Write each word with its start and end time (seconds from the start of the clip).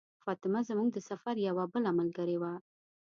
فاطمه 0.25 0.61
زموږ 0.69 0.89
د 0.93 0.97
سفر 1.09 1.35
یوه 1.47 1.63
بله 1.73 1.89
ملګرې 1.99 2.37
وه. 2.41 2.53